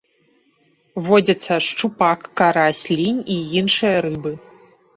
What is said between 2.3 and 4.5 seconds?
карась, лінь і іншыя рыбы.